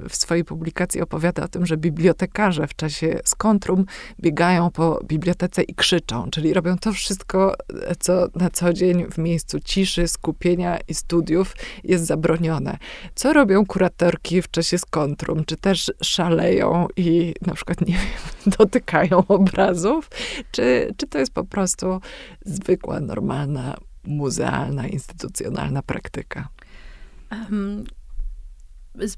[0.08, 3.84] w swojej publikacji opowiada o tym, że bibliotekarze w czasie skontrum
[4.20, 7.54] biegają po bibliotece i krzyczą, czyli robią to wszystko,
[8.00, 12.78] co na co dzień w miejscu ciszy, skupienia i studiów jest zabronione.
[13.14, 15.44] Co robią kuratorki w czasie skontrum?
[15.44, 20.10] Czy też szaleją i na przykład, nie wiem, dotykają obrazów?
[20.50, 22.00] Czy, czy to jest po prostu
[22.44, 26.48] zwykła, normalna, muzealna, instytucjonalna praktyka?
[27.30, 27.84] Um,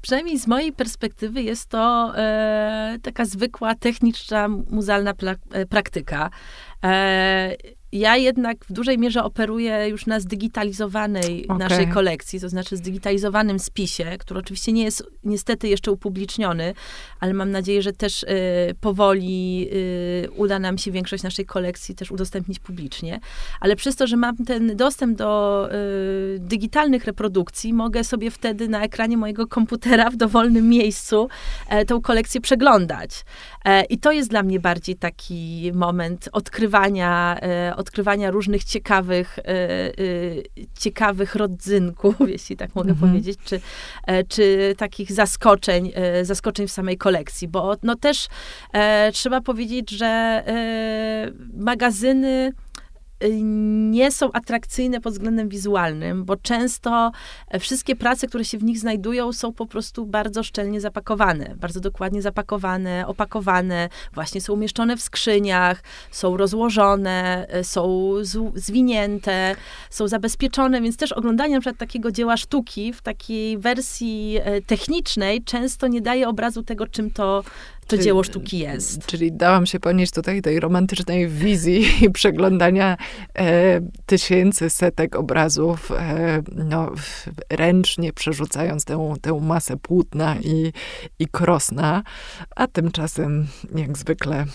[0.01, 5.13] przynajmniej z mojej perspektywy jest to e, taka zwykła, techniczna, muzealna
[5.51, 6.29] e, praktyka.
[6.83, 7.55] E,
[7.91, 11.57] ja jednak w dużej mierze operuję już na zdigitalizowanej okay.
[11.57, 16.73] naszej kolekcji, to znaczy zdigitalizowanym spisie, który oczywiście nie jest niestety jeszcze upubliczniony,
[17.19, 18.27] ale mam nadzieję, że też y,
[18.81, 23.19] powoli y, uda nam się większość naszej kolekcji też udostępnić publicznie.
[23.59, 25.69] Ale przez to, że mam ten dostęp do
[26.35, 31.29] y, digitalnych reprodukcji, mogę sobie wtedy na ekranie mojego komputera w dowolnym miejscu
[31.69, 33.25] e, tą kolekcję przeglądać.
[33.65, 39.43] E, I to jest dla mnie bardziej taki moment odkrywania, e, odkrywania różnych ciekawych, e,
[40.79, 43.11] ciekawych rodzynków, jeśli tak mogę mhm.
[43.11, 43.61] powiedzieć, czy,
[44.27, 45.91] czy takich zaskoczeń,
[46.23, 48.27] zaskoczeń w samej kolekcji, bo no też
[49.13, 50.43] trzeba powiedzieć, że
[51.53, 52.53] magazyny
[53.29, 57.11] nie są atrakcyjne pod względem wizualnym, bo często
[57.47, 61.79] e, wszystkie prace, które się w nich znajdują, są po prostu bardzo szczelnie zapakowane, bardzo
[61.79, 68.11] dokładnie zapakowane, opakowane, właśnie są umieszczone w skrzyniach, są rozłożone, e, są
[68.55, 69.55] zwinięte,
[69.89, 75.43] są zabezpieczone, więc też oglądanie na przykład takiego dzieła sztuki w takiej wersji e, technicznej
[75.43, 77.43] często nie daje obrazu tego, czym to
[77.91, 79.05] to czyli, dzieło sztuki jest.
[79.05, 82.97] Czyli dałam się ponieść tutaj tej romantycznej wizji i przeglądania
[83.37, 86.91] e, tysięcy, setek obrazów, e, no,
[87.49, 90.73] ręcznie przerzucając tę, tę masę płótna i,
[91.19, 92.03] i krosna,
[92.55, 94.45] a tymczasem jak zwykle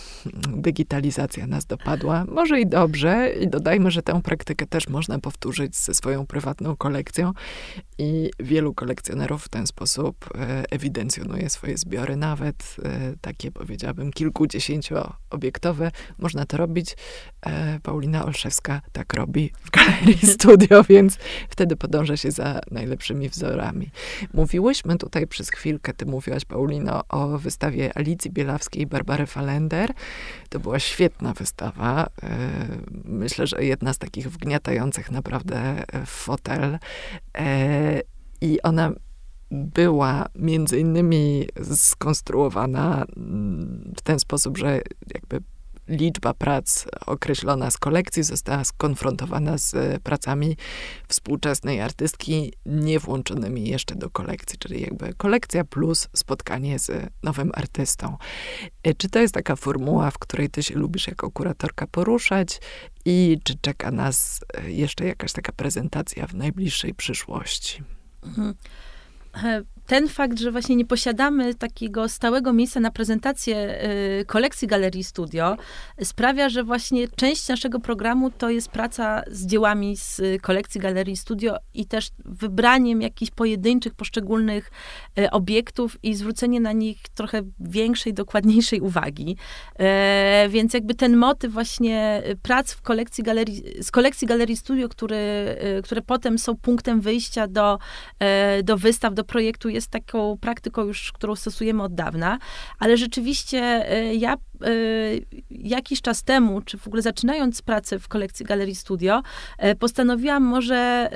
[0.57, 2.25] digitalizacja nas dopadła.
[2.29, 7.33] Może i dobrze i dodajmy, że tę praktykę też można powtórzyć ze swoją prywatną kolekcją
[7.99, 15.91] i wielu kolekcjonerów w ten sposób e, ewidencjonuje swoje zbiory, nawet e, takie powiedziałabym kilkudziesięcioobiektowe.
[16.19, 16.97] Można to robić.
[17.47, 23.91] E, Paulina Olszewska tak robi w Galerii Studio, więc wtedy podąża się za najlepszymi wzorami.
[24.35, 29.91] Mówiłyśmy tutaj przez chwilkę, ty mówiłaś Paulino o wystawie Alicji Bielawskiej i Barbary Falender.
[30.49, 32.07] To była świetna wystawa.
[32.23, 32.29] E,
[33.05, 36.79] myślę, że jedna z takich wgniatających naprawdę w fotel.
[37.39, 38.01] E,
[38.41, 38.93] I ona
[39.51, 44.81] była między innymi skonstruowana mm, w ten sposób, że
[45.15, 45.41] jakby
[45.89, 50.57] liczba prac określona z kolekcji została skonfrontowana z pracami
[51.09, 58.17] współczesnej artystki, nie włączonymi jeszcze do kolekcji, czyli jakby kolekcja plus spotkanie z nowym artystą.
[58.83, 62.61] E, czy to jest taka formuła, w której ty się lubisz jako kuratorka poruszać
[63.05, 67.83] i czy czeka nas e, jeszcze jakaś taka prezentacja w najbliższej przyszłości?
[68.23, 68.55] Mhm
[69.37, 73.85] her ten fakt, że właśnie nie posiadamy takiego stałego miejsca na prezentację
[74.21, 75.57] y, kolekcji Galerii Studio,
[76.03, 81.57] sprawia, że właśnie część naszego programu to jest praca z dziełami z kolekcji Galerii Studio
[81.75, 84.71] i też wybraniem jakichś pojedynczych, poszczególnych
[85.19, 89.37] y, obiektów i zwrócenie na nich trochę większej, dokładniejszej uwagi.
[89.79, 95.17] E, więc jakby ten motyw właśnie prac w kolekcji galerii, z kolekcji Galerii Studio, który,
[95.79, 97.79] y, które potem są punktem wyjścia do,
[98.65, 102.39] do wystaw, do projektu jest taką praktyką już, którą stosujemy od dawna,
[102.79, 104.39] ale rzeczywiście e, ja e,
[105.51, 109.23] jakiś czas temu, czy w ogóle zaczynając pracę w kolekcji Galerii Studio,
[109.59, 111.11] e, postanowiłam może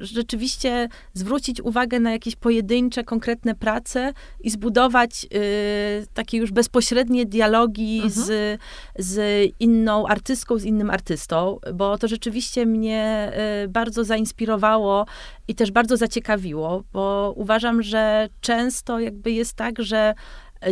[0.00, 7.96] rzeczywiście zwrócić uwagę na jakieś pojedyncze, konkretne prace i zbudować y, takie już bezpośrednie dialogi
[7.96, 8.12] mhm.
[8.12, 8.60] z,
[8.98, 13.32] z inną artystką, z innym artystą, bo to rzeczywiście mnie
[13.64, 15.06] y, bardzo zainspirowało
[15.48, 20.14] i też bardzo zaciekawiło, bo uważam, że często jakby jest tak, że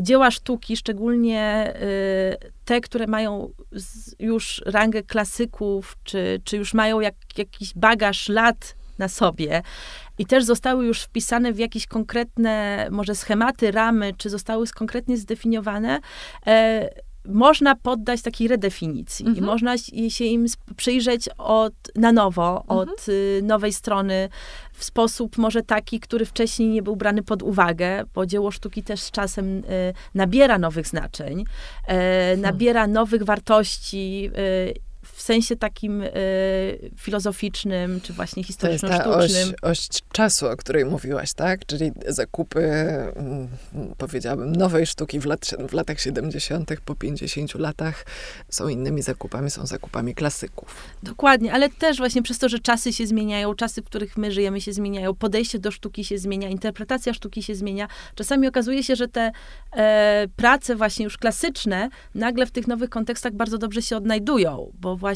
[0.03, 3.51] dzieła sztuki, szczególnie y, te, które mają
[4.19, 9.63] już rangę klasyków, czy, czy już mają jak, jakiś bagaż lat na sobie
[10.19, 16.01] i też zostały już wpisane w jakieś konkretne, może schematy, ramy, czy zostały konkretnie zdefiniowane,
[16.47, 16.89] e,
[17.25, 19.45] można poddać takiej redefinicji mhm.
[19.45, 22.81] i można się im przyjrzeć od, na nowo, mhm.
[22.81, 24.29] od y, nowej strony,
[24.73, 29.01] w sposób może taki, który wcześniej nie był brany pod uwagę, bo dzieło sztuki też
[29.01, 29.63] z czasem y,
[30.15, 31.45] nabiera nowych znaczeń,
[32.35, 34.90] y, nabiera nowych wartości y,
[35.21, 36.11] w sensie takim y,
[36.97, 39.55] filozoficznym, czy właśnie historyczno-sztucznym.
[39.63, 41.67] oś, oś czasu, o której mówiłaś, tak?
[41.67, 43.49] Czyli zakupy, mm,
[43.99, 48.07] powiedziałabym, nowej sztuki w, lat, w latach 70., po 50 latach
[48.49, 50.75] są innymi zakupami, są zakupami klasyków.
[51.03, 54.61] Dokładnie, ale też właśnie przez to, że czasy się zmieniają, czasy, w których my żyjemy
[54.61, 57.89] się zmieniają, podejście do sztuki się zmienia, interpretacja sztuki się zmienia.
[58.15, 59.33] Czasami okazuje się, że te
[59.77, 64.97] e, prace właśnie już klasyczne nagle w tych nowych kontekstach bardzo dobrze się odnajdują, bo
[64.97, 65.10] właśnie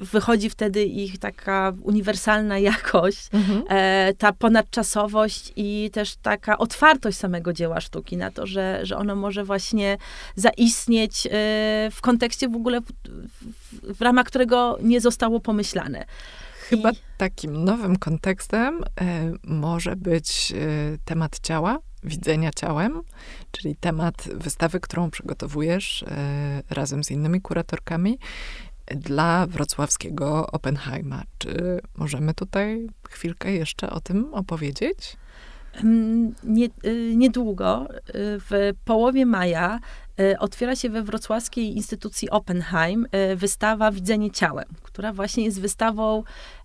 [0.00, 3.28] wychodzi wtedy ich taka uniwersalna jakość,
[3.68, 9.16] e, ta ponadczasowość i też taka otwartość samego dzieła sztuki na to, że, że ono
[9.16, 9.96] może właśnie
[10.36, 11.30] zaistnieć e,
[11.92, 16.04] w kontekście w ogóle, w, w, w ramach którego nie zostało pomyślane.
[16.68, 20.56] Chyba I- takim nowym kontekstem e, może być e,
[21.04, 23.02] temat ciała, widzenia ciałem,
[23.50, 28.18] czyli temat wystawy, którą przygotowujesz e, razem z innymi kuratorkami
[28.86, 31.22] dla wrocławskiego Oppenheima.
[31.38, 35.16] Czy możemy tutaj chwilkę jeszcze o tym opowiedzieć?
[36.44, 39.80] Nie, y, niedługo, y, w połowie maja,
[40.20, 46.22] y, otwiera się we wrocławskiej instytucji Oppenheim wystawa Widzenie ciałem, która właśnie jest wystawą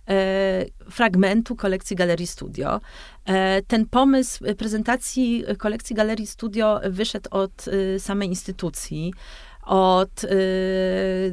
[0.08, 2.80] e, fragmentu kolekcji Galerii Studio.
[3.24, 7.64] E, Ten pomysł prezentacji kolekcji Galerii Studio wyszedł od
[7.98, 9.12] samej instytucji
[9.62, 10.28] od y,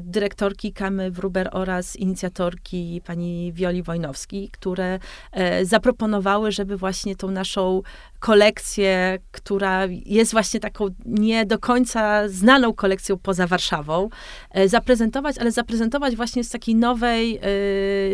[0.03, 4.99] dyrektorki Kamy Wruber oraz inicjatorki pani Wioli Wojnowskiej, które
[5.31, 7.81] e, zaproponowały, żeby właśnie tą naszą
[8.19, 14.09] kolekcję, która jest właśnie taką nie do końca znaną kolekcją poza Warszawą,
[14.51, 17.41] e, zaprezentować, ale zaprezentować właśnie z takiej nowej e,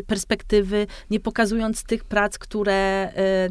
[0.04, 2.74] perspektywy, nie pokazując tych prac, które,
[3.16, 3.50] e,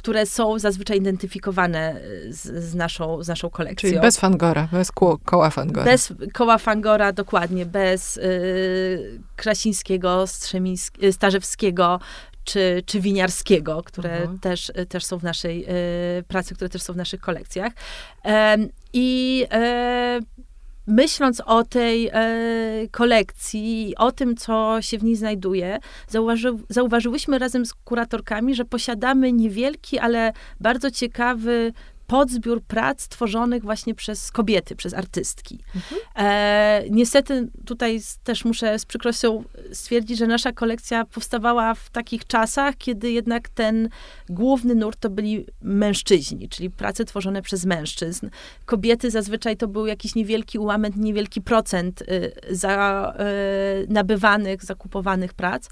[0.00, 3.88] które są zazwyczaj identyfikowane z, z, naszą, z naszą kolekcją.
[3.90, 5.84] Czyli bez Fangora, bez ko- koła Fangora.
[5.84, 10.24] Bez koła Fangora, dokładnie, bez y, Krasińskiego,
[11.02, 12.00] y, Starzewskiego
[12.44, 14.38] czy, czy Winiarskiego, które Mhm.
[14.38, 15.66] też, y, też są w naszej
[16.18, 17.72] y, pracy, które też są w naszych kolekcjach.
[18.92, 20.20] I e,
[20.90, 27.66] myśląc o tej e, kolekcji, o tym, co się w niej znajduje, zauważy, zauważyłyśmy razem
[27.66, 31.72] z kuratorkami, że posiadamy niewielki, ale bardzo ciekawy
[32.10, 35.58] podzbiór prac tworzonych właśnie przez kobiety, przez artystki.
[36.16, 42.76] E, niestety tutaj też muszę z przykrością stwierdzić, że nasza kolekcja powstawała w takich czasach,
[42.76, 43.88] kiedy jednak ten
[44.28, 48.28] główny nurt to byli mężczyźni, czyli prace tworzone przez mężczyzn.
[48.64, 53.14] Kobiety zazwyczaj to był jakiś niewielki ułamek, niewielki procent y, za,
[53.84, 55.68] y, nabywanych, zakupowanych prac.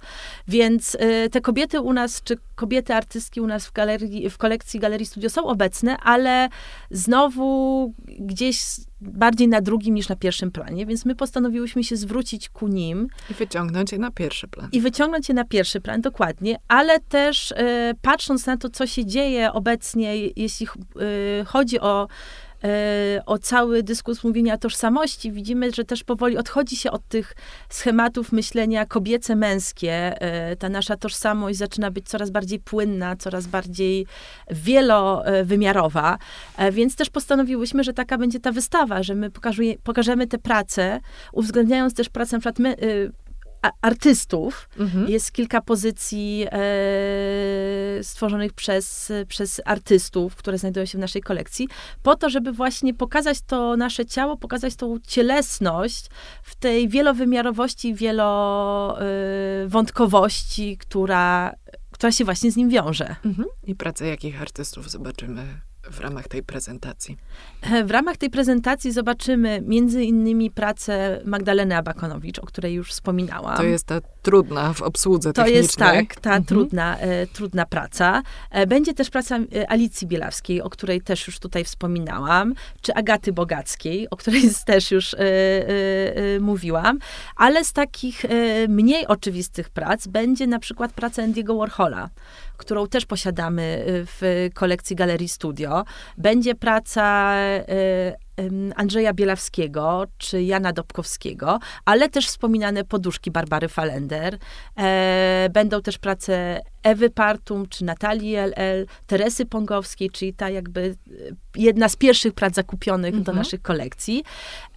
[0.48, 4.80] Więc y, te kobiety u nas, czy kobiety artystki u nas w, galerii, w kolekcji
[4.80, 6.48] Galerii Studio są obecne, ale
[6.90, 8.62] znowu gdzieś
[9.00, 13.34] bardziej na drugim niż na pierwszym planie, więc my postanowiłyśmy się zwrócić ku nim I
[13.34, 14.68] wyciągnąć je na pierwszy plan.
[14.72, 19.06] i wyciągnąć je na pierwszy plan, dokładnie, ale też e, patrząc na to, co się
[19.06, 22.08] dzieje obecnie, jeśli e, chodzi o,
[23.26, 27.34] o cały dyskurs mówienia tożsamości, widzimy, że też powoli odchodzi się od tych
[27.68, 29.90] schematów myślenia kobiece-męskie.
[29.90, 34.06] E, ta nasza tożsamość zaczyna być coraz bardziej płynna, coraz bardziej
[34.50, 36.18] wielowymiarowa,
[36.56, 39.30] E, więc też postanowiłyśmy, że taka będzie ta wystawa, że my
[39.84, 41.00] pokażemy te prace,
[41.32, 42.38] uwzględniając też pracę
[43.80, 45.08] artystów, Mhm.
[45.08, 46.58] jest kilka pozycji e,
[48.02, 51.68] stworzonych przez, przez artystów, które znajdują się w naszej kolekcji,
[52.02, 56.06] po to, żeby właśnie pokazać to nasze ciało, pokazać tą cielesność
[56.42, 61.54] w tej wielowymiarowości, wielowątkowości, która,
[61.90, 63.16] która się właśnie z nim wiąże.
[63.24, 63.48] Mhm.
[63.66, 67.16] I pracę jakich artystów zobaczymy w ramach tej prezentacji?
[67.62, 73.56] E, W ramach tej prezentacji zobaczymy między innymi pracę Magdaleny Abakonowicz, o której już wspominałam.
[73.56, 75.62] To jest ta trudna w obsłudze To technicznej.
[75.62, 76.44] jest tak, ta Mhm.
[76.44, 78.22] trudna, e, trudna praca.
[78.50, 83.32] E, będzie też praca e, Alicji Bielawskiej, o której też już tutaj wspominałam, czy Agaty
[83.32, 86.98] Bogackiej, o której też już e, e, mówiłam,
[87.36, 88.22] ale z takich
[88.68, 92.08] mniej oczywistych prac będzie na przykład praca Andiego Warhola,
[92.58, 95.84] którą też posiadamy e, w kolekcji Galerii Studio.
[96.18, 98.27] Będzie praca em,
[98.76, 104.38] Andrzeja Bielawskiego czy Jana Dobkowskiego, ale też wspominane poduszki Barbary Falender.
[104.78, 111.12] E, będą też prace Ewy Partum czy Natalii LL, Teresy Pongowskiej, czyli ta jakby e,
[111.56, 113.36] jedna z pierwszych prac zakupionych do Mhm.
[113.38, 114.24] naszych kolekcji.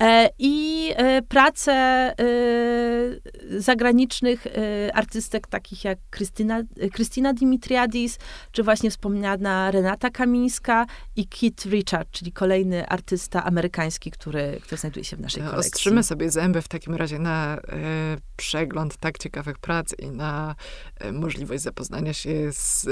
[0.02, 1.72] E, I e, prace
[3.58, 4.48] zagranicznych
[4.94, 6.62] artystek takich jak Krystyna,
[6.94, 8.20] Krystyna Dimitriadis,
[8.52, 10.86] czy właśnie wspomniana Renata Kamińska
[11.16, 15.72] i Kit Richard, czyli kolejny artysta amerykański, który, który znajduje się w naszej kolekcji.
[15.72, 17.62] Ostrzymy sobie zęby w takim razie na e,
[18.38, 20.56] przegląd tak ciekawych prac i na
[21.00, 22.92] e, możliwość zapoznania się z e,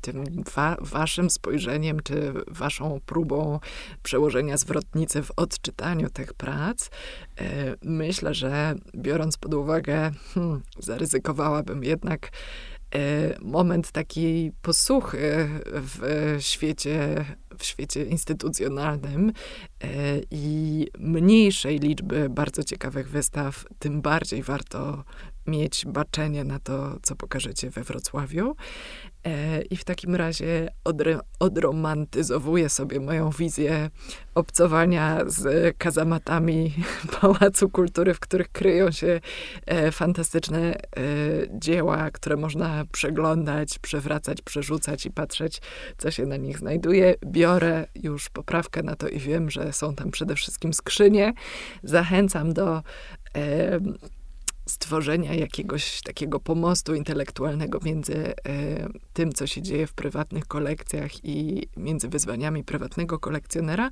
[0.00, 0.24] tym
[0.54, 3.60] wa waszym spojrzeniem, czy waszą próbą
[4.02, 6.90] przełożenia zwrotnicy w odczytaniu tych prac.
[7.82, 12.30] Myślę, że biorąc pod uwagę, hmm, zaryzykowałabym jednak
[13.40, 17.24] moment takiej posłuchy w świecie,
[17.58, 19.32] w świecie instytucjonalnym
[19.80, 19.90] e,
[20.30, 25.04] i mniejszej liczby bardzo ciekawych wystaw, tym bardziej warto
[25.46, 28.56] mieć baczenie na to, co pokażecie we Wrocławiu.
[29.24, 33.90] E, I w takim razie odre, odromantyzowuję sobie moją wizję
[34.34, 36.74] obcowania z kazamatami
[37.20, 39.20] Pałacu Kultury, w których kryją się
[39.66, 40.80] e, fantastyczne e,
[41.50, 45.60] dzieła, które można przeglądać, przewracać, przerzucać i patrzeć,
[45.98, 47.14] co się na nich znajduje.
[47.26, 51.32] Biorę już poprawkę na to i wiem, że są tam przede wszystkim skrzynie.
[51.82, 52.82] Zachęcam do
[54.70, 58.34] stworzenia jakiegoś takiego pomostu intelektualnego między e,
[59.12, 63.90] tym, co się dzieje w prywatnych kolekcjach i między wyzwaniami prywatnego kolekcjonera,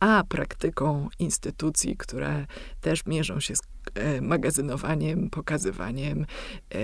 [0.00, 2.46] a praktyką instytucji, które
[2.80, 3.60] też mierzą się z
[3.94, 6.26] e, magazynowaniem, pokazywaniem,
[6.74, 6.76] e,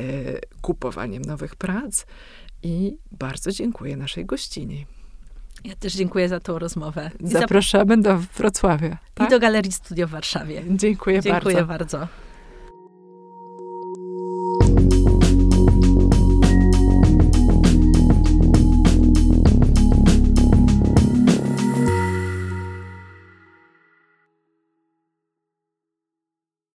[0.61, 2.07] kupowaniem nowych prac.
[2.63, 4.87] I bardzo dziękuję naszej gościni.
[5.65, 7.11] Ja też dziękuję za tą rozmowę.
[7.21, 8.99] Zapraszamy do Wrocławia.
[9.15, 9.29] Tak?
[9.29, 10.63] I do Galerii Studio w Warszawie.
[10.71, 11.67] Dziękuję, dziękuję bardzo.
[11.67, 12.26] bardzo.